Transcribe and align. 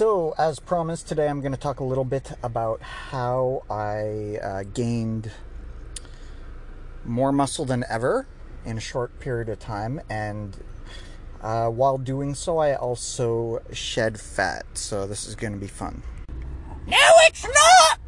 So, 0.00 0.34
as 0.38 0.60
promised, 0.60 1.08
today 1.08 1.28
I'm 1.28 1.42
going 1.42 1.52
to 1.52 1.58
talk 1.58 1.78
a 1.78 1.84
little 1.84 2.06
bit 2.06 2.32
about 2.42 2.80
how 2.80 3.64
I 3.68 4.38
uh, 4.42 4.62
gained 4.62 5.30
more 7.04 7.32
muscle 7.32 7.66
than 7.66 7.84
ever 7.86 8.26
in 8.64 8.78
a 8.78 8.80
short 8.80 9.20
period 9.20 9.50
of 9.50 9.58
time, 9.58 10.00
and 10.08 10.56
uh, 11.42 11.68
while 11.68 11.98
doing 11.98 12.34
so, 12.34 12.56
I 12.56 12.76
also 12.76 13.60
shed 13.74 14.18
fat. 14.18 14.64
So, 14.72 15.06
this 15.06 15.26
is 15.28 15.34
going 15.34 15.52
to 15.52 15.58
be 15.58 15.66
fun. 15.66 16.02
No, 16.86 16.96
it's 17.26 17.44
not! 17.44 17.98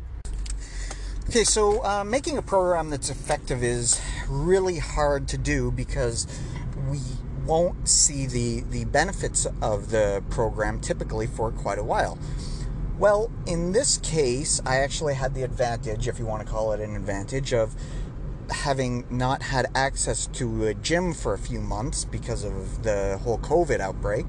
Okay, 1.28 1.44
so 1.44 1.84
uh, 1.84 2.04
making 2.04 2.38
a 2.38 2.42
program 2.42 2.88
that's 2.88 3.10
effective 3.10 3.62
is 3.62 4.00
really 4.30 4.78
hard 4.78 5.28
to 5.28 5.36
do 5.36 5.70
because 5.70 6.26
we 6.88 7.00
won't 7.46 7.88
see 7.88 8.26
the, 8.26 8.60
the 8.70 8.84
benefits 8.84 9.46
of 9.60 9.90
the 9.90 10.22
program 10.30 10.80
typically 10.80 11.26
for 11.26 11.50
quite 11.50 11.78
a 11.78 11.84
while. 11.84 12.18
Well, 12.98 13.30
in 13.46 13.72
this 13.72 13.98
case, 13.98 14.60
I 14.64 14.76
actually 14.76 15.14
had 15.14 15.34
the 15.34 15.42
advantage, 15.42 16.06
if 16.06 16.18
you 16.18 16.26
want 16.26 16.46
to 16.46 16.52
call 16.52 16.72
it 16.72 16.80
an 16.80 16.94
advantage, 16.94 17.52
of 17.52 17.74
having 18.50 19.04
not 19.10 19.42
had 19.42 19.66
access 19.74 20.26
to 20.28 20.66
a 20.66 20.74
gym 20.74 21.12
for 21.14 21.32
a 21.32 21.38
few 21.38 21.60
months 21.60 22.04
because 22.04 22.44
of 22.44 22.82
the 22.82 23.18
whole 23.22 23.38
COVID 23.38 23.80
outbreak. 23.80 24.26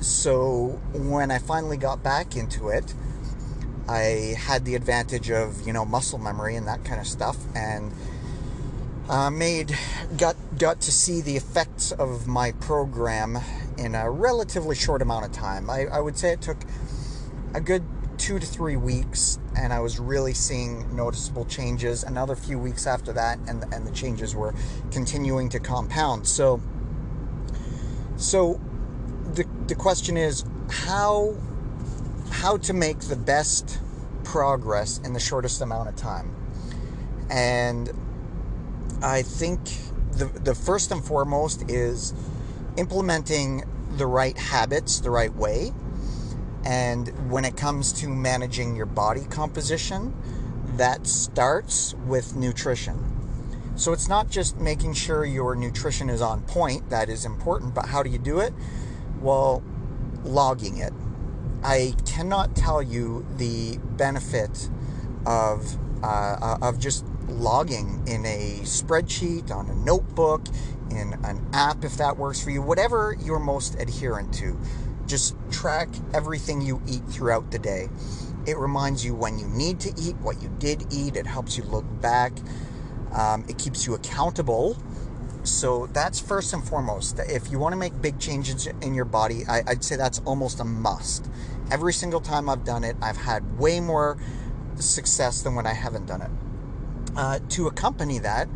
So 0.00 0.80
when 0.92 1.30
I 1.30 1.38
finally 1.38 1.76
got 1.76 2.02
back 2.02 2.36
into 2.36 2.68
it, 2.68 2.94
I 3.88 4.36
had 4.38 4.64
the 4.64 4.74
advantage 4.74 5.30
of, 5.30 5.66
you 5.66 5.72
know, 5.72 5.84
muscle 5.84 6.18
memory 6.18 6.56
and 6.56 6.66
that 6.66 6.84
kind 6.84 7.00
of 7.00 7.06
stuff. 7.06 7.36
And 7.54 7.92
uh, 9.08 9.30
made 9.30 9.76
got 10.16 10.36
got 10.58 10.80
to 10.82 10.92
see 10.92 11.20
the 11.20 11.36
effects 11.36 11.92
of 11.92 12.26
my 12.26 12.52
program 12.52 13.38
in 13.76 13.94
a 13.94 14.10
relatively 14.10 14.74
short 14.74 15.02
amount 15.02 15.24
of 15.24 15.32
time. 15.32 15.70
I, 15.70 15.86
I 15.86 16.00
would 16.00 16.18
say 16.18 16.32
it 16.32 16.42
took 16.42 16.58
a 17.54 17.60
good 17.60 17.84
two 18.18 18.38
to 18.38 18.46
three 18.46 18.76
weeks, 18.76 19.38
and 19.56 19.72
I 19.72 19.80
was 19.80 19.98
really 19.98 20.34
seeing 20.34 20.94
noticeable 20.94 21.44
changes. 21.44 22.02
Another 22.02 22.34
few 22.34 22.58
weeks 22.58 22.86
after 22.86 23.12
that, 23.14 23.38
and 23.46 23.64
and 23.72 23.86
the 23.86 23.92
changes 23.92 24.34
were 24.34 24.54
continuing 24.90 25.48
to 25.50 25.60
compound. 25.60 26.26
So, 26.26 26.60
so 28.16 28.60
the 29.34 29.46
the 29.66 29.74
question 29.74 30.16
is 30.16 30.44
how 30.70 31.34
how 32.30 32.58
to 32.58 32.74
make 32.74 33.00
the 33.00 33.16
best 33.16 33.80
progress 34.24 34.98
in 34.98 35.14
the 35.14 35.20
shortest 35.20 35.62
amount 35.62 35.88
of 35.88 35.96
time, 35.96 36.34
and 37.30 37.90
I 39.02 39.22
think 39.22 39.60
the, 40.12 40.26
the 40.26 40.54
first 40.54 40.90
and 40.90 41.04
foremost 41.04 41.70
is 41.70 42.14
implementing 42.76 43.64
the 43.96 44.06
right 44.06 44.36
habits 44.36 45.00
the 45.00 45.10
right 45.10 45.34
way. 45.34 45.72
And 46.64 47.30
when 47.30 47.44
it 47.44 47.56
comes 47.56 47.92
to 47.94 48.08
managing 48.08 48.76
your 48.76 48.86
body 48.86 49.24
composition, 49.24 50.14
that 50.76 51.06
starts 51.06 51.94
with 52.06 52.36
nutrition. 52.36 53.18
So 53.76 53.92
it's 53.92 54.08
not 54.08 54.28
just 54.28 54.58
making 54.58 54.94
sure 54.94 55.24
your 55.24 55.54
nutrition 55.54 56.10
is 56.10 56.20
on 56.20 56.42
point, 56.42 56.90
that 56.90 57.08
is 57.08 57.24
important, 57.24 57.74
but 57.74 57.86
how 57.86 58.02
do 58.02 58.10
you 58.10 58.18
do 58.18 58.40
it? 58.40 58.52
Well, 59.20 59.62
logging 60.24 60.78
it. 60.78 60.92
I 61.62 61.94
cannot 62.04 62.56
tell 62.56 62.82
you 62.82 63.24
the 63.36 63.78
benefit 63.78 64.68
of 65.26 65.76
uh, 66.02 66.58
of 66.62 66.78
just 66.78 67.04
logging 67.28 68.02
in 68.06 68.24
a 68.24 68.60
spreadsheet, 68.62 69.50
on 69.50 69.68
a 69.68 69.74
notebook, 69.74 70.46
in 70.90 71.14
an 71.24 71.46
app 71.52 71.84
if 71.84 71.96
that 71.96 72.16
works 72.16 72.42
for 72.42 72.50
you, 72.50 72.62
whatever 72.62 73.16
you're 73.20 73.38
most 73.38 73.74
adherent 73.80 74.32
to. 74.34 74.58
Just 75.06 75.36
track 75.50 75.88
everything 76.12 76.60
you 76.60 76.82
eat 76.86 77.02
throughout 77.08 77.50
the 77.50 77.58
day. 77.58 77.88
It 78.46 78.56
reminds 78.58 79.04
you 79.04 79.14
when 79.14 79.38
you 79.38 79.46
need 79.46 79.80
to 79.80 79.92
eat, 80.00 80.16
what 80.16 80.42
you 80.42 80.48
did 80.58 80.92
eat. 80.92 81.16
It 81.16 81.26
helps 81.26 81.56
you 81.56 81.64
look 81.64 81.84
back. 82.00 82.32
Um, 83.12 83.44
it 83.48 83.58
keeps 83.58 83.86
you 83.86 83.94
accountable. 83.94 84.76
So 85.44 85.86
that's 85.88 86.20
first 86.20 86.52
and 86.52 86.62
foremost. 86.62 87.18
If 87.20 87.50
you 87.50 87.58
want 87.58 87.72
to 87.72 87.76
make 87.76 88.00
big 88.02 88.18
changes 88.18 88.66
in 88.66 88.94
your 88.94 89.04
body, 89.06 89.44
I, 89.48 89.62
I'd 89.66 89.84
say 89.84 89.96
that's 89.96 90.20
almost 90.20 90.60
a 90.60 90.64
must. 90.64 91.28
Every 91.70 91.92
single 91.92 92.20
time 92.20 92.48
I've 92.48 92.64
done 92.64 92.84
it, 92.84 92.96
I've 93.00 93.16
had 93.16 93.58
way 93.58 93.80
more 93.80 94.18
success 94.76 95.42
than 95.42 95.54
when 95.54 95.66
I 95.66 95.72
haven't 95.72 96.06
done 96.06 96.22
it. 96.22 96.30
Uh, 97.16 97.38
to 97.48 97.66
accompany 97.66 98.18
that, 98.18 98.48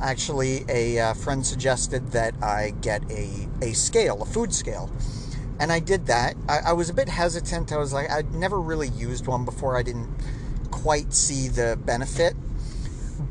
actually, 0.00 0.64
a 0.68 0.98
uh, 0.98 1.14
friend 1.14 1.44
suggested 1.44 2.12
that 2.12 2.34
I 2.42 2.74
get 2.80 3.02
a, 3.10 3.48
a 3.62 3.72
scale, 3.72 4.22
a 4.22 4.26
food 4.26 4.52
scale. 4.52 4.90
And 5.58 5.72
I 5.72 5.80
did 5.80 6.06
that. 6.06 6.34
I, 6.48 6.58
I 6.66 6.72
was 6.72 6.90
a 6.90 6.94
bit 6.94 7.08
hesitant. 7.08 7.72
I 7.72 7.76
was 7.76 7.92
like, 7.92 8.10
I'd 8.10 8.32
never 8.32 8.60
really 8.60 8.88
used 8.88 9.26
one 9.26 9.44
before. 9.44 9.76
I 9.76 9.82
didn't 9.82 10.08
quite 10.70 11.12
see 11.12 11.48
the 11.48 11.78
benefit. 11.84 12.34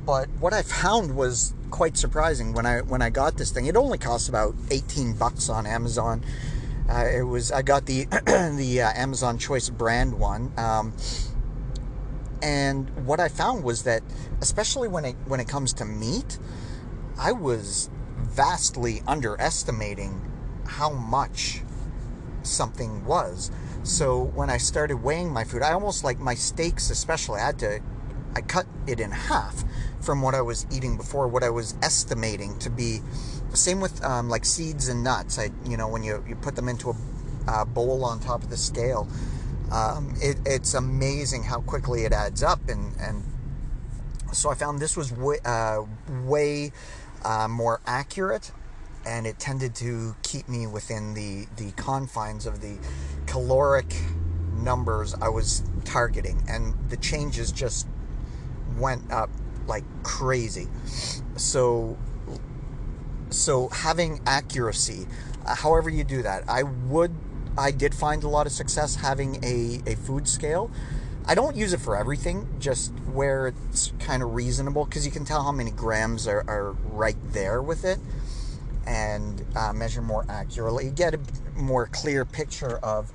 But 0.06 0.30
what 0.40 0.54
I 0.54 0.62
found 0.62 1.16
was 1.16 1.54
quite 1.70 1.98
surprising 1.98 2.54
when 2.54 2.66
I 2.66 2.82
when 2.82 3.02
I 3.02 3.10
got 3.10 3.38
this 3.38 3.52
thing. 3.52 3.66
It 3.66 3.76
only 3.76 3.98
cost 3.98 4.30
about 4.30 4.56
18 4.72 5.14
bucks 5.14 5.50
on 5.50 5.66
Amazon. 5.66 6.24
Uh, 6.90 7.06
it 7.06 7.24
was 7.24 7.52
I 7.52 7.62
got 7.62 7.86
the 7.86 8.06
the 8.58 8.82
uh, 8.82 8.92
Amazon 8.96 9.38
Choice 9.38 9.70
brand 9.70 10.20
one. 10.20 10.54
Um, 10.58 10.94
and 12.44 12.90
what 13.08 13.22
I 13.22 13.30
found 13.30 13.64
was 13.64 13.84
that, 13.84 14.04
especially 14.42 14.90
when 14.90 15.06
it 15.06 15.16
when 15.26 15.40
it 15.40 15.48
comes 15.48 15.72
to 15.76 15.86
meat, 15.86 16.38
I 17.18 17.32
was 17.32 17.90
vastly 18.18 19.02
underestimating 19.08 20.22
how 20.68 20.92
much 20.92 21.62
something 22.44 23.06
was. 23.06 23.50
So 23.84 24.24
when 24.36 24.50
I 24.50 24.58
started 24.58 24.98
weighing 24.98 25.32
my 25.32 25.46
food, 25.46 25.62
I 25.62 25.72
almost 25.72 26.04
like 26.04 26.20
my 26.20 26.36
steaks, 26.36 26.90
especially. 26.90 27.40
I 27.40 27.46
had 27.46 27.60
to, 27.60 27.80
I 28.36 28.42
cut 28.42 28.66
it 28.88 29.00
in 29.00 29.12
half 29.12 29.64
from 30.02 30.22
what 30.22 30.36
I 30.36 30.42
was 30.42 30.68
eating 30.70 30.98
before, 30.98 31.30
what 31.30 31.44
I 31.44 31.50
was 31.50 31.76
estimating 31.82 32.60
to 32.60 32.70
be. 32.70 33.00
Same 33.54 33.80
with 33.80 34.04
um, 34.04 34.28
like 34.28 34.44
seeds 34.44 34.90
and 34.90 35.02
nuts. 35.02 35.40
I, 35.40 35.52
you 35.66 35.78
know, 35.78 35.88
when 35.88 36.04
you 36.04 36.22
you 36.28 36.36
put 36.36 36.58
them 36.58 36.68
into 36.68 36.90
a 36.90 36.96
uh, 37.48 37.64
bowl 37.64 38.04
on 38.04 38.20
top 38.20 38.44
of 38.44 38.50
the 38.50 38.58
scale 38.58 39.08
um, 39.74 40.14
it, 40.22 40.38
it's 40.46 40.76
amazing 40.76 41.44
how 41.44 41.62
quickly 41.62 42.06
it 42.06 42.14
adds 42.14 42.44
up. 42.44 42.70
And, 42.70 42.96
and 43.00 43.24
so 44.32 44.50
I 44.52 44.56
found 44.56 44.80
this 44.80 44.96
was 44.96 45.12
way, 45.12 45.40
uh, 45.44 45.84
way 46.26 46.72
uh, 47.26 47.48
more 47.48 47.82
accurate 47.88 48.52
and 49.06 49.26
it 49.26 49.40
tended 49.40 49.76
to 49.76 50.16
keep 50.22 50.48
me 50.48 50.68
within 50.68 51.14
the, 51.14 51.48
the 51.58 51.72
confines 51.72 52.46
of 52.46 52.62
the 52.62 52.78
caloric 53.26 53.94
numbers 54.54 55.16
I 55.16 55.30
was 55.30 55.64
targeting. 55.84 56.44
And 56.48 56.76
the 56.90 56.98
changes 56.98 57.52
just 57.52 57.88
went 58.78 59.12
up 59.12 59.30
like 59.68 59.84
crazy. 60.04 60.68
So, 61.36 61.98
so 63.30 63.70
having 63.70 64.22
accuracy, 64.28 65.08
uh, 65.46 65.56
however 65.56 65.90
you 65.90 66.04
do 66.04 66.22
that, 66.22 66.44
I 66.48 66.64
would 66.64 67.12
I 67.58 67.72
did 67.72 67.94
find 67.94 68.24
a 68.24 68.28
lot 68.28 68.48
of 68.48 68.52
success 68.52 68.96
having 68.96 69.44
a, 69.44 69.82
a 69.86 69.96
food 69.96 70.28
scale. 70.28 70.72
I 71.26 71.36
don't 71.36 71.56
use 71.56 71.72
it 71.72 71.80
for 71.80 71.96
everything, 71.96 72.48
just 72.60 72.92
where 73.12 73.48
it's 73.48 73.94
kind 74.00 74.22
of 74.24 74.34
reasonable 74.34 74.86
because 74.86 75.06
you 75.06 75.12
can 75.12 75.24
tell 75.24 75.44
how 75.44 75.52
many 75.52 75.72
grams 75.72 76.28
are, 76.28 76.44
are 76.48 76.72
right 76.92 77.16
there 77.32 77.62
with 77.62 77.86
it 77.86 78.00
and 78.86 79.46
uh, 79.56 79.72
measure 79.72 80.02
more 80.02 80.26
accurately. 80.28 80.86
You 80.86 80.92
get 80.92 81.14
a 81.14 81.20
more 81.56 81.88
clear 81.88 82.26
picture 82.26 82.78
of 82.80 83.10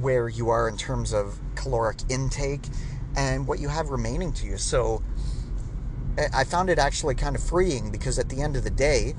where 0.00 0.28
you 0.28 0.50
are 0.50 0.68
in 0.68 0.76
terms 0.76 1.12
of 1.12 1.38
caloric 1.54 1.98
intake 2.08 2.62
and 3.16 3.46
what 3.46 3.60
you 3.60 3.68
have 3.68 3.90
remaining 3.90 4.32
to 4.32 4.46
you. 4.46 4.56
So 4.56 5.02
I 6.32 6.44
found 6.44 6.70
it 6.70 6.78
actually 6.78 7.14
kind 7.14 7.36
of 7.36 7.42
freeing 7.42 7.92
because 7.92 8.18
at 8.18 8.28
the 8.28 8.42
end 8.42 8.56
of 8.56 8.64
the 8.64 8.70
day, 8.70 9.14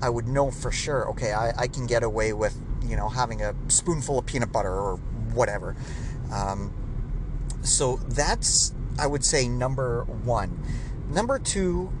I 0.00 0.10
would 0.10 0.28
know 0.28 0.50
for 0.50 0.70
sure, 0.70 1.08
okay, 1.10 1.32
I, 1.32 1.52
I 1.56 1.66
can 1.66 1.86
get 1.86 2.02
away 2.02 2.32
with 2.32 2.56
you 2.88 2.96
know, 2.96 3.08
having 3.08 3.42
a 3.42 3.54
spoonful 3.68 4.18
of 4.18 4.26
peanut 4.26 4.52
butter 4.52 4.72
or 4.72 4.96
whatever. 5.34 5.76
Um, 6.32 6.72
so 7.62 7.96
that's, 8.08 8.72
I 8.98 9.06
would 9.06 9.24
say, 9.24 9.48
number 9.48 10.04
one. 10.04 10.58
Number 11.08 11.38
two, 11.38 11.92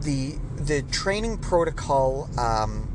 the 0.00 0.36
the 0.56 0.82
training 0.82 1.38
protocol 1.38 2.28
um, 2.38 2.88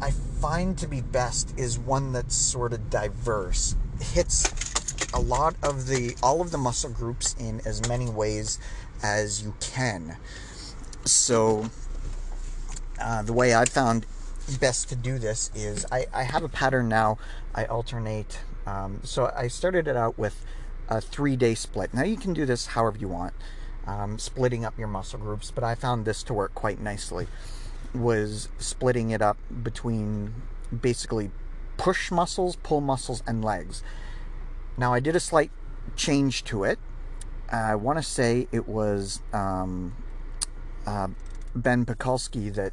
I 0.00 0.10
find 0.10 0.76
to 0.78 0.88
be 0.88 1.00
best 1.00 1.54
is 1.56 1.78
one 1.78 2.12
that's 2.12 2.34
sort 2.34 2.72
of 2.72 2.90
diverse, 2.90 3.76
hits 4.00 5.10
a 5.14 5.20
lot 5.20 5.54
of 5.62 5.86
the 5.86 6.16
all 6.22 6.40
of 6.40 6.50
the 6.50 6.58
muscle 6.58 6.90
groups 6.90 7.36
in 7.38 7.60
as 7.64 7.86
many 7.88 8.08
ways 8.08 8.58
as 9.02 9.42
you 9.42 9.54
can. 9.60 10.16
So 11.04 11.70
uh, 13.00 13.22
the 13.22 13.32
way 13.32 13.54
I 13.54 13.64
found 13.64 14.06
best 14.58 14.88
to 14.88 14.96
do 14.96 15.18
this 15.18 15.50
is 15.54 15.86
I, 15.90 16.06
I 16.12 16.22
have 16.24 16.42
a 16.42 16.48
pattern 16.48 16.88
now. 16.88 17.18
I 17.54 17.64
alternate. 17.64 18.40
Um, 18.66 19.00
so 19.04 19.32
I 19.36 19.48
started 19.48 19.88
it 19.88 19.96
out 19.96 20.18
with 20.18 20.44
a 20.88 21.00
three 21.00 21.36
day 21.36 21.54
split. 21.54 21.92
Now 21.94 22.04
you 22.04 22.16
can 22.16 22.32
do 22.32 22.46
this 22.46 22.66
however 22.66 22.98
you 22.98 23.08
want, 23.08 23.34
um, 23.86 24.18
splitting 24.18 24.64
up 24.64 24.78
your 24.78 24.88
muscle 24.88 25.18
groups, 25.18 25.50
but 25.50 25.64
I 25.64 25.74
found 25.74 26.04
this 26.04 26.22
to 26.24 26.34
work 26.34 26.54
quite 26.54 26.80
nicely. 26.80 27.26
Was 27.94 28.48
splitting 28.58 29.10
it 29.10 29.20
up 29.20 29.36
between 29.62 30.34
basically 30.80 31.30
push 31.76 32.10
muscles, 32.10 32.56
pull 32.56 32.80
muscles, 32.80 33.22
and 33.26 33.44
legs. 33.44 33.82
Now 34.76 34.94
I 34.94 35.00
did 35.00 35.14
a 35.14 35.20
slight 35.20 35.50
change 35.96 36.44
to 36.44 36.64
it. 36.64 36.78
I 37.50 37.74
want 37.74 37.98
to 37.98 38.02
say 38.02 38.48
it 38.50 38.66
was 38.66 39.20
um, 39.34 39.94
uh, 40.86 41.08
Ben 41.54 41.84
Pakulski 41.84 42.54
that 42.54 42.72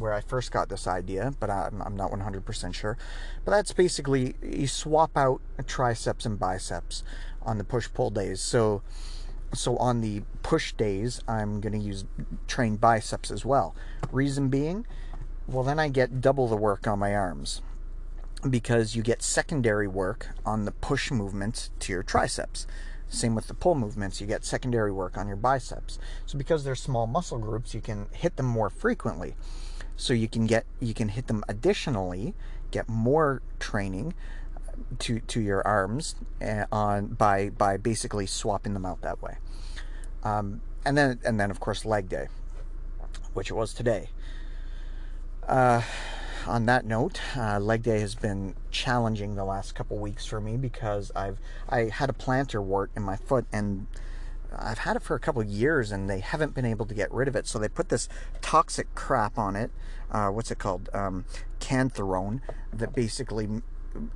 where 0.00 0.12
I 0.12 0.20
first 0.20 0.50
got 0.50 0.68
this 0.68 0.86
idea, 0.86 1.32
but 1.38 1.50
I'm, 1.50 1.82
I'm 1.82 1.96
not 1.96 2.10
100% 2.10 2.74
sure. 2.74 2.96
But 3.44 3.52
that's 3.52 3.72
basically 3.72 4.34
you 4.42 4.66
swap 4.66 5.16
out 5.16 5.40
triceps 5.66 6.26
and 6.26 6.38
biceps 6.38 7.04
on 7.42 7.58
the 7.58 7.64
push 7.64 7.88
pull 7.92 8.10
days. 8.10 8.40
So 8.40 8.82
so 9.52 9.76
on 9.78 10.00
the 10.00 10.22
push 10.42 10.72
days, 10.74 11.20
I'm 11.26 11.60
going 11.60 11.72
to 11.72 11.78
use 11.78 12.04
train 12.46 12.76
biceps 12.76 13.30
as 13.30 13.44
well. 13.44 13.74
Reason 14.12 14.48
being, 14.48 14.86
well 15.48 15.64
then 15.64 15.78
I 15.78 15.88
get 15.88 16.20
double 16.20 16.46
the 16.48 16.56
work 16.56 16.86
on 16.86 16.98
my 16.98 17.14
arms 17.14 17.60
because 18.48 18.96
you 18.96 19.02
get 19.02 19.22
secondary 19.22 19.88
work 19.88 20.28
on 20.46 20.64
the 20.64 20.72
push 20.72 21.10
movements 21.10 21.70
to 21.80 21.92
your 21.92 22.02
triceps. 22.02 22.66
Same 23.08 23.34
with 23.34 23.48
the 23.48 23.54
pull 23.54 23.74
movements, 23.74 24.20
you 24.20 24.26
get 24.26 24.44
secondary 24.44 24.92
work 24.92 25.18
on 25.18 25.26
your 25.26 25.36
biceps. 25.36 25.98
So 26.26 26.38
because 26.38 26.62
they're 26.62 26.76
small 26.76 27.08
muscle 27.08 27.38
groups, 27.38 27.74
you 27.74 27.80
can 27.80 28.06
hit 28.12 28.36
them 28.36 28.46
more 28.46 28.70
frequently. 28.70 29.34
So 29.96 30.12
you 30.12 30.28
can 30.28 30.46
get 30.46 30.64
you 30.80 30.94
can 30.94 31.08
hit 31.08 31.26
them 31.26 31.44
additionally, 31.48 32.34
get 32.70 32.88
more 32.88 33.42
training 33.58 34.14
to 34.98 35.20
to 35.20 35.40
your 35.40 35.66
arms 35.66 36.14
uh, 36.42 36.64
on 36.72 37.08
by 37.08 37.50
by 37.50 37.76
basically 37.76 38.26
swapping 38.26 38.74
them 38.74 38.86
out 38.86 39.02
that 39.02 39.22
way. 39.22 39.36
Um, 40.22 40.60
and 40.84 40.96
then 40.96 41.20
and 41.24 41.38
then 41.38 41.50
of 41.50 41.60
course 41.60 41.84
leg 41.84 42.08
day, 42.08 42.28
which 43.34 43.50
it 43.50 43.54
was 43.54 43.74
today. 43.74 44.10
Uh, 45.46 45.82
on 46.46 46.66
that 46.66 46.86
note, 46.86 47.20
uh, 47.36 47.58
leg 47.58 47.82
day 47.82 48.00
has 48.00 48.14
been 48.14 48.54
challenging 48.70 49.34
the 49.34 49.44
last 49.44 49.74
couple 49.74 49.98
weeks 49.98 50.24
for 50.24 50.40
me 50.40 50.56
because 50.56 51.12
I've 51.14 51.38
I 51.68 51.84
had 51.84 52.08
a 52.08 52.14
plantar 52.14 52.62
wart 52.62 52.90
in 52.96 53.02
my 53.02 53.16
foot 53.16 53.46
and 53.52 53.86
I've 54.56 54.78
had 54.78 54.96
it 54.96 55.02
for 55.02 55.14
a 55.14 55.20
couple 55.20 55.42
years 55.42 55.92
and 55.92 56.08
they 56.08 56.20
haven't 56.20 56.54
been 56.54 56.64
able 56.64 56.86
to 56.86 56.94
get 56.94 57.12
rid 57.12 57.28
of 57.28 57.36
it. 57.36 57.46
So 57.46 57.58
they 57.58 57.68
put 57.68 57.88
this 57.88 58.08
toxic 58.40 58.94
crap 58.94 59.38
on 59.38 59.56
it. 59.56 59.70
Uh, 60.10 60.28
what's 60.28 60.50
it 60.50 60.58
called? 60.58 60.88
Um, 60.92 61.24
cantharone 61.60 62.40
that 62.72 62.94
basically 62.94 63.62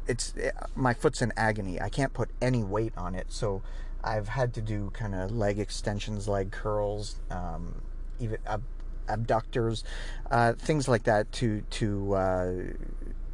it's 0.06 0.34
my 0.74 0.94
foot's 0.94 1.22
in 1.22 1.32
agony. 1.36 1.80
I 1.80 1.88
can't 1.88 2.12
put 2.12 2.30
any 2.40 2.62
weight 2.62 2.92
on 2.96 3.14
it. 3.14 3.26
So 3.28 3.62
I've 4.02 4.28
had 4.28 4.52
to 4.54 4.60
do 4.60 4.90
kind 4.90 5.14
of 5.14 5.30
leg 5.30 5.58
extensions, 5.58 6.28
leg 6.28 6.50
curls, 6.50 7.16
um, 7.30 7.82
even 8.20 8.38
abductors, 9.08 9.84
uh, 10.30 10.52
things 10.54 10.88
like 10.88 11.04
that 11.04 11.30
to 11.32 11.62
to 11.70 12.14
uh, 12.14 12.52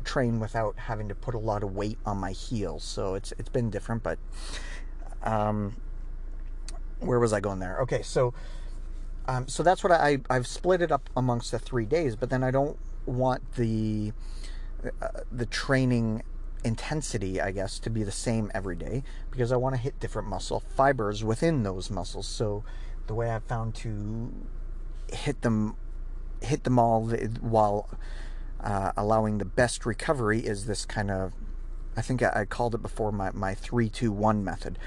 train 0.04 0.40
without 0.40 0.78
having 0.78 1.08
to 1.08 1.14
put 1.14 1.34
a 1.34 1.38
lot 1.38 1.62
of 1.62 1.74
weight 1.74 1.98
on 2.06 2.18
my 2.18 2.32
heels. 2.32 2.84
So 2.84 3.14
it's 3.14 3.32
it's 3.38 3.48
been 3.48 3.70
different, 3.70 4.02
but 4.02 4.18
um, 5.22 5.76
where 7.00 7.18
was 7.18 7.32
I 7.32 7.40
going 7.40 7.58
there? 7.58 7.78
Okay, 7.80 8.02
so 8.02 8.32
um, 9.26 9.48
so 9.48 9.62
that's 9.62 9.82
what 9.82 9.92
I 9.92 10.18
I've 10.28 10.46
split 10.46 10.82
it 10.82 10.92
up 10.92 11.08
amongst 11.16 11.50
the 11.50 11.58
three 11.58 11.86
days, 11.86 12.16
but 12.16 12.30
then 12.30 12.42
I 12.42 12.50
don't 12.50 12.78
want 13.06 13.54
the 13.54 14.12
uh, 15.00 15.08
the 15.30 15.46
training 15.46 16.22
intensity, 16.64 17.40
I 17.40 17.52
guess, 17.52 17.78
to 17.80 17.90
be 17.90 18.02
the 18.02 18.12
same 18.12 18.50
every 18.54 18.76
day 18.76 19.02
because 19.30 19.52
I 19.52 19.56
want 19.56 19.74
to 19.74 19.80
hit 19.80 19.98
different 20.00 20.28
muscle 20.28 20.60
fibers 20.60 21.24
within 21.24 21.62
those 21.62 21.90
muscles. 21.90 22.26
So 22.26 22.64
the 23.06 23.14
way 23.14 23.30
I've 23.30 23.44
found 23.44 23.74
to 23.76 24.32
hit 25.12 25.42
them 25.42 25.76
hit 26.40 26.64
them 26.64 26.78
all 26.78 27.06
while 27.40 27.90
uh, 28.62 28.92
allowing 28.96 29.38
the 29.38 29.44
best 29.44 29.84
recovery 29.84 30.40
is 30.40 30.66
this 30.66 30.84
kind 30.84 31.10
of 31.10 31.32
I 31.96 32.02
think 32.02 32.22
I, 32.22 32.32
I 32.34 32.44
called 32.44 32.74
it 32.74 32.82
before 32.82 33.12
my, 33.12 33.30
my 33.32 33.54
three 33.54 33.88
two 33.88 34.12
one 34.12 34.44
method. 34.44 34.78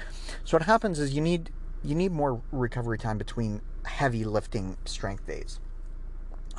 So 0.44 0.56
what 0.56 0.66
happens 0.66 0.98
is 0.98 1.14
you 1.14 1.20
need 1.20 1.50
you 1.84 1.94
need 1.94 2.12
more 2.12 2.40
recovery 2.50 2.98
time 2.98 3.18
between 3.18 3.60
heavy 3.84 4.24
lifting 4.24 4.76
strength 4.84 5.26
days. 5.26 5.60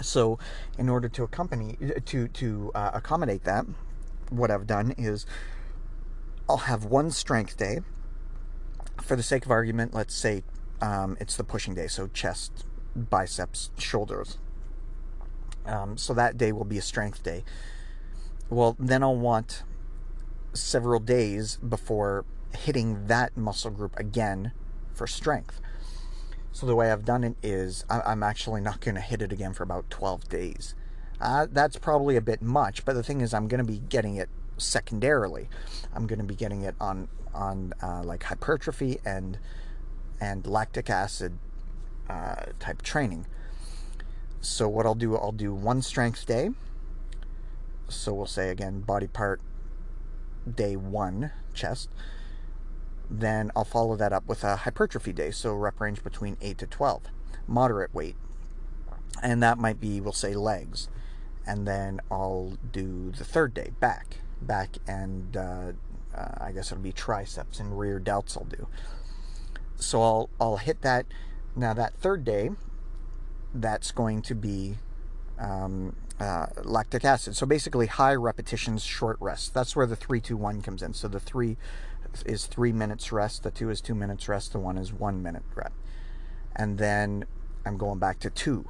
So 0.02 0.38
in 0.78 0.88
order 0.88 1.10
to 1.10 1.24
accompany 1.24 1.78
to 2.06 2.28
to 2.28 2.72
uh, 2.76 2.92
accommodate 2.94 3.44
that, 3.46 3.66
what 4.30 4.52
I've 4.52 4.68
done 4.68 4.94
is 4.98 5.26
I'll 6.48 6.58
have 6.58 6.86
one 6.86 7.12
strength 7.12 7.58
day. 7.58 7.80
For 9.02 9.16
the 9.16 9.24
sake 9.24 9.46
of 9.46 9.52
argument, 9.52 9.94
let's 9.94 10.16
say 10.16 10.44
um, 10.82 11.18
it's 11.20 11.36
the 11.36 11.44
pushing 11.44 11.74
day, 11.74 11.88
so 11.88 12.08
chest, 12.08 12.66
biceps, 12.96 13.72
shoulders. 13.78 14.38
Um, 15.66 15.98
so 15.98 16.14
that 16.14 16.38
day 16.38 16.52
will 16.52 16.66
be 16.66 16.78
a 16.78 16.82
strength 16.82 17.24
day. 17.24 17.44
Well, 18.50 18.76
then 18.80 19.02
I'll 19.04 19.16
want 19.16 19.64
several 20.54 21.00
days 21.00 21.58
before 21.58 22.26
hitting 22.56 23.08
that 23.08 23.36
muscle 23.36 23.72
group 23.72 23.98
again 24.00 24.54
for 24.96 25.08
strength. 25.08 25.62
So 26.52 26.66
the 26.66 26.76
way 26.76 26.92
I've 26.92 27.06
done 27.06 27.24
it 27.24 27.36
is 27.44 27.84
I'm 27.90 28.24
actually 28.24 28.62
not 28.62 28.80
going 28.80 28.96
to 28.96 29.02
hit 29.02 29.22
it 29.22 29.32
again 29.32 29.54
for 29.54 29.64
about 29.64 29.90
12 29.90 30.30
days. 30.30 30.74
Uh, 31.20 31.48
that's 31.52 31.78
probably 31.78 32.16
a 32.16 32.22
bit 32.22 32.42
much, 32.42 32.86
but 32.86 32.94
the 32.94 33.04
thing 33.04 33.22
is, 33.22 33.34
I'm 33.34 33.48
going 33.48 33.66
to 33.66 33.72
be 33.72 33.80
getting 33.80 34.16
it 34.16 34.30
secondarily. 34.58 35.50
I'm 35.94 36.08
going 36.08 36.20
to 36.20 36.26
be 36.26 36.36
getting 36.36 36.62
it 36.62 36.76
on 36.80 37.10
on 37.34 37.74
uh, 37.84 38.02
like 38.04 38.24
hypertrophy 38.24 39.00
and 39.06 39.38
and 40.22 40.48
lactic 40.48 40.90
acid 40.90 41.38
uh, 42.10 42.46
type 42.60 42.82
training. 42.82 43.26
So 44.40 44.70
what 44.70 44.86
I'll 44.86 44.96
do, 44.96 45.16
I'll 45.18 45.32
do 45.32 45.54
one 45.54 45.82
strength 45.82 46.26
day. 46.26 46.52
So 47.90 48.14
we'll 48.14 48.26
say 48.26 48.50
again, 48.50 48.82
body 48.82 49.08
part 49.08 49.42
day 50.50 50.76
one, 50.76 51.32
chest. 51.54 51.90
Then 53.10 53.52
I'll 53.56 53.66
follow 53.66 53.96
that 53.96 54.14
up 54.14 54.28
with 54.28 54.44
a 54.44 54.58
hypertrophy 54.58 55.14
day, 55.14 55.32
so 55.32 55.54
rep 55.54 55.80
range 55.80 56.04
between 56.04 56.38
8 56.42 56.58
to 56.60 56.68
12, 56.68 57.04
moderate 57.48 57.94
weight. 57.94 58.16
And 59.22 59.42
that 59.44 59.58
might 59.58 59.80
be, 59.80 60.02
we'll 60.02 60.14
say, 60.14 60.34
legs. 60.34 60.90
And 61.46 61.68
then 61.68 62.02
I'll 62.10 62.58
do 62.72 63.12
the 63.12 63.24
third 63.24 63.54
day, 63.54 63.72
back. 63.80 64.18
Back 64.42 64.78
and 64.88 65.38
uh, 65.38 65.72
uh, 66.14 66.32
I 66.42 66.52
guess 66.52 66.72
it'll 66.72 66.84
be 66.84 66.92
triceps 66.92 67.60
and 67.60 67.80
rear 67.80 68.00
delts 68.00 68.38
I'll 68.38 68.46
do. 68.46 68.68
So 69.78 70.02
I'll, 70.02 70.30
I'll 70.40 70.58
hit 70.58 70.82
that 70.82 71.06
now, 71.56 71.74
that 71.74 71.96
third 71.96 72.26
day, 72.26 72.52
that's 73.54 73.92
going 73.92 74.22
to 74.24 74.36
be 74.36 74.76
um, 75.40 75.96
uh, 76.20 76.48
lactic 76.64 77.06
acid. 77.06 77.36
So 77.36 77.46
basically, 77.46 77.88
high 77.88 78.16
repetitions, 78.16 78.84
short 78.84 79.18
rest. 79.22 79.54
That's 79.54 79.76
where 79.76 79.86
the 79.86 79.96
3 79.96 80.20
2 80.20 80.36
1 80.36 80.62
comes 80.62 80.82
in. 80.82 80.94
So 80.94 81.08
the 81.08 81.20
three 81.20 81.58
is 82.26 82.46
three 82.46 82.72
minutes 82.72 83.12
rest, 83.12 83.44
the 83.44 83.52
two 83.52 83.70
is 83.70 83.82
two 83.82 83.96
minutes 83.96 84.28
rest, 84.28 84.54
the 84.54 84.60
one 84.60 84.78
is 84.78 84.94
one 84.94 85.22
minute 85.22 85.44
rest. 85.56 85.74
And 86.56 86.78
then 86.78 87.26
I'm 87.66 87.78
going 87.78 88.00
back 88.00 88.20
to 88.20 88.30
two. 88.30 88.66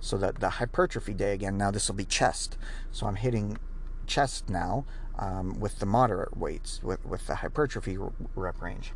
So 0.00 0.16
that 0.18 0.40
the 0.40 0.50
hypertrophy 0.50 1.14
day 1.14 1.32
again, 1.32 1.56
now 1.56 1.70
this 1.70 1.88
will 1.88 1.94
be 1.94 2.04
chest. 2.04 2.56
So 2.90 3.06
I'm 3.06 3.16
hitting 3.16 3.58
chest 4.06 4.48
now 4.48 4.84
um, 5.18 5.60
with 5.60 5.78
the 5.78 5.86
moderate 5.86 6.36
weights, 6.36 6.82
with, 6.82 7.04
with 7.04 7.26
the 7.26 7.36
hypertrophy 7.36 7.98
rep 8.34 8.60
range. 8.60 8.92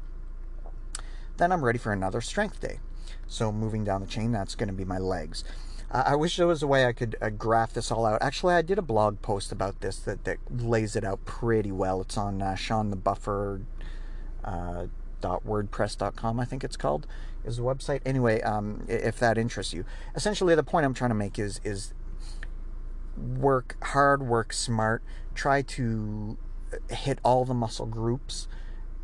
Then 1.37 1.52
I'm 1.52 1.64
ready 1.64 1.78
for 1.78 1.92
another 1.92 2.21
strength 2.21 2.61
day. 2.61 2.80
So 3.26 3.52
moving 3.52 3.85
down 3.85 4.00
the 4.00 4.07
chain, 4.07 4.33
that's 4.33 4.54
going 4.54 4.68
to 4.68 4.75
be 4.75 4.85
my 4.85 4.99
legs. 4.99 5.45
Uh, 5.90 6.02
I 6.07 6.16
wish 6.16 6.37
there 6.37 6.47
was 6.47 6.62
a 6.62 6.66
way 6.66 6.85
I 6.87 6.92
could 6.92 7.16
uh, 7.21 7.30
graph 7.30 7.73
this 7.73 7.90
all 7.90 8.04
out. 8.04 8.23
Actually, 8.23 8.54
I 8.54 8.62
did 8.62 8.78
a 8.78 8.83
blog 8.83 9.23
post 9.23 9.52
about 9.52 9.80
this 9.80 9.99
that, 10.00 10.25
that 10.25 10.38
lays 10.50 10.97
it 10.97 11.04
out 11.04 11.25
pretty 11.25 11.73
well. 11.73 12.00
It's 12.00 12.16
on 12.16 12.42
uh, 12.42 12.54
Sean 12.54 12.90
the 12.90 12.97
Buffer. 12.97 13.62
Uh, 14.45 14.87
I 15.25 16.45
think 16.45 16.62
it's 16.62 16.76
called 16.76 17.07
is 17.45 17.57
the 17.57 17.62
website 17.62 18.00
anyway 18.07 18.40
um, 18.42 18.85
if 18.87 19.18
that 19.18 19.37
interests 19.37 19.75
you 19.75 19.85
essentially 20.14 20.54
the 20.54 20.62
point 20.62 20.87
I'm 20.87 20.95
trying 20.95 21.11
to 21.11 21.16
make 21.16 21.40
is 21.40 21.61
is 21.64 21.92
work 23.16 23.76
hard 23.83 24.23
work 24.23 24.52
smart 24.52 25.02
try 25.35 25.62
to 25.62 26.38
hit 26.88 27.18
all 27.25 27.45
the 27.45 27.54
muscle 27.54 27.87
groups 27.87 28.47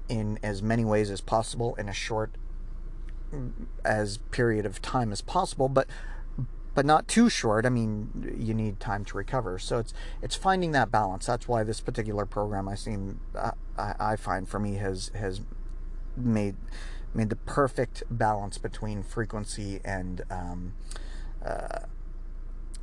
in 0.08 0.38
as 0.42 0.62
many 0.62 0.84
ways 0.84 1.10
as 1.10 1.20
possible 1.20 1.74
in 1.76 1.88
a 1.88 1.92
short 1.92 2.36
as 3.84 4.18
period 4.30 4.66
of 4.66 4.80
time 4.82 5.12
as 5.12 5.20
possible, 5.20 5.68
but 5.68 5.88
but 6.74 6.84
not 6.84 7.06
too 7.06 7.28
short. 7.28 7.64
I 7.64 7.68
mean, 7.68 8.34
you 8.38 8.54
need 8.54 8.80
time 8.80 9.04
to 9.06 9.16
recover. 9.16 9.58
So 9.58 9.78
it's 9.78 9.94
it's 10.22 10.34
finding 10.34 10.72
that 10.72 10.90
balance. 10.90 11.26
That's 11.26 11.48
why 11.48 11.62
this 11.62 11.80
particular 11.80 12.26
program 12.26 12.68
I 12.68 12.74
seem 12.74 13.20
I, 13.78 13.94
I 13.98 14.16
find 14.16 14.48
for 14.48 14.58
me 14.58 14.74
has 14.74 15.10
has 15.14 15.40
made 16.16 16.56
made 17.14 17.30
the 17.30 17.36
perfect 17.36 18.02
balance 18.10 18.58
between 18.58 19.02
frequency 19.02 19.80
and 19.84 20.22
um, 20.30 20.74
uh, 21.44 21.80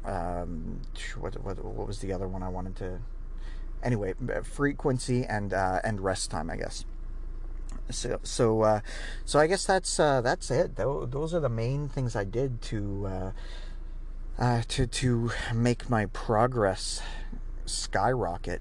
um, 0.05 0.81
what, 1.19 1.41
what 1.43 1.63
what 1.63 1.87
was 1.87 1.99
the 1.99 2.13
other 2.13 2.27
one 2.27 2.43
I 2.43 2.49
wanted 2.49 2.75
to 2.77 2.99
anyway 3.83 4.13
frequency 4.43 5.25
and 5.25 5.53
uh, 5.53 5.79
and 5.83 5.99
rest 6.01 6.31
time 6.31 6.49
I 6.49 6.55
guess 6.55 6.85
so 7.89 8.19
so 8.23 8.61
uh, 8.61 8.79
so 9.25 9.39
I 9.39 9.47
guess 9.47 9.65
that's 9.65 9.99
uh, 9.99 10.21
that's 10.21 10.49
it. 10.49 10.75
Those 10.75 11.33
are 11.33 11.39
the 11.39 11.49
main 11.49 11.89
things 11.89 12.15
I 12.15 12.23
did 12.23 12.61
to 12.63 13.07
uh, 13.07 13.31
uh, 14.41 14.63
to 14.67 14.87
to 14.87 15.31
make 15.53 15.87
my 15.87 16.07
progress 16.07 16.99
skyrocket 17.67 18.59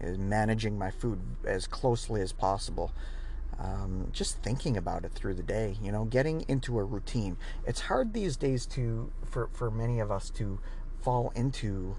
is 0.00 0.18
managing 0.18 0.76
my 0.76 0.90
food 0.90 1.20
as 1.46 1.68
closely 1.68 2.20
as 2.20 2.32
possible. 2.32 2.92
Um, 3.56 4.08
just 4.12 4.42
thinking 4.42 4.76
about 4.76 5.04
it 5.04 5.12
through 5.12 5.34
the 5.34 5.44
day, 5.44 5.76
you 5.80 5.92
know, 5.92 6.04
getting 6.04 6.44
into 6.48 6.80
a 6.80 6.84
routine. 6.84 7.36
It's 7.64 7.82
hard 7.82 8.12
these 8.12 8.36
days 8.36 8.66
to 8.66 9.12
for 9.24 9.48
for 9.52 9.70
many 9.70 10.00
of 10.00 10.10
us 10.10 10.30
to 10.30 10.58
fall 11.00 11.32
into 11.36 11.96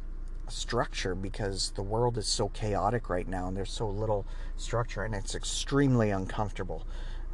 structure 0.49 1.15
because 1.15 1.71
the 1.75 1.81
world 1.81 2.17
is 2.17 2.27
so 2.27 2.49
chaotic 2.49 3.09
right 3.09 3.27
now 3.29 3.47
and 3.47 3.55
there's 3.55 3.71
so 3.71 3.87
little 3.87 4.25
structure 4.57 5.03
and 5.03 5.15
it's 5.15 5.35
extremely 5.35 6.09
uncomfortable. 6.09 6.85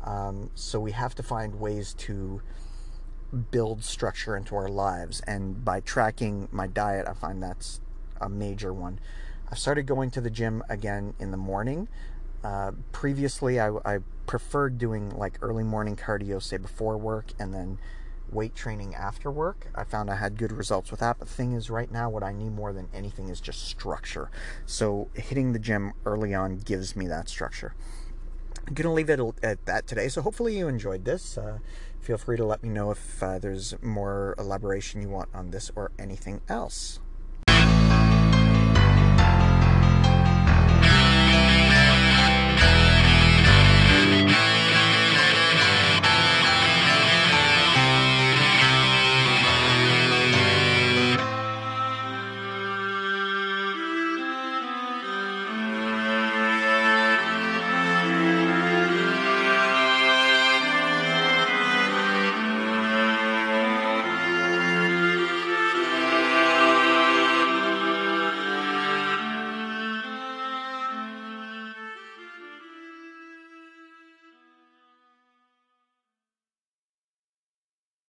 Um, 0.04 0.52
so 0.54 0.80
we 0.80 0.92
have 0.92 1.16
to 1.16 1.24
find 1.24 1.60
ways 1.60 1.94
to 1.96 2.42
build 3.52 3.84
structure 3.84 4.36
into 4.36 4.56
our 4.56 4.68
lives. 4.68 5.22
And 5.22 5.64
by 5.64 5.80
tracking 5.80 6.48
my 6.52 6.68
diet, 6.68 7.08
I 7.08 7.14
find 7.14 7.42
that's 7.42 7.82
a 8.20 8.30
major 8.30 8.74
one. 8.74 9.00
I've 9.50 9.60
started 9.60 9.84
going 9.86 10.12
to 10.12 10.22
the 10.22 10.30
gym 10.30 10.64
again 10.70 11.14
in 11.20 11.32
the 11.32 11.38
morning. 11.38 11.88
Uh, 12.44 12.72
previously, 12.92 13.60
I, 13.60 13.70
I 13.86 14.00
preferred 14.26 14.78
doing 14.78 15.10
like 15.10 15.38
early 15.42 15.64
morning 15.64 15.96
cardio, 15.96 16.42
say 16.42 16.58
before 16.58 16.98
work, 16.98 17.32
and 17.40 17.54
then 17.54 17.78
weight 18.32 18.56
training 18.56 18.96
after 18.96 19.30
work. 19.30 19.68
I 19.76 19.84
found 19.84 20.10
I 20.10 20.16
had 20.16 20.38
good 20.38 20.52
results 20.52 20.90
with 20.90 21.02
that. 21.02 21.20
But 21.20 21.28
the 21.28 21.34
thing 21.34 21.54
is, 21.54 21.70
right 21.70 21.92
now, 21.92 22.10
what 22.10 22.24
I 22.24 22.32
need 22.32 22.54
more 22.54 22.74
than 22.74 22.88
anything 22.94 23.30
is 23.30 23.42
just 23.42 23.68
structure. 23.68 24.32
So 24.66 25.10
hitting 25.14 25.54
the 25.54 25.60
gym 25.60 25.94
early 26.06 26.34
on 26.34 26.58
gives 26.58 26.96
me 26.96 27.08
that 27.08 27.28
structure. 27.28 27.76
I'm 28.68 28.74
going 28.74 28.86
to 28.86 28.92
leave 28.92 29.10
it 29.10 29.20
at 29.44 29.66
that 29.66 29.88
today. 29.88 30.08
So 30.08 30.22
hopefully 30.22 30.58
you 30.58 30.68
enjoyed 30.68 31.04
this. 31.04 31.38
Uh, 31.38 31.60
feel 32.02 32.18
free 32.18 32.38
to 32.38 32.46
let 32.46 32.64
me 32.64 32.70
know 32.70 32.92
if 32.92 33.22
uh, 33.24 33.40
there's 33.40 33.76
more 33.82 34.36
elaboration 34.38 35.02
you 35.02 35.10
want 35.10 35.30
on 35.34 35.52
this 35.52 35.72
or 35.76 35.92
anything 36.00 36.42
else. 36.50 37.00